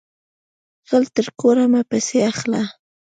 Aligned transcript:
غل 0.89 1.05
تر 1.15 1.27
کوره 1.39 1.65
مه 1.71 1.81
پسی 1.89 2.17
اخله 2.31 2.63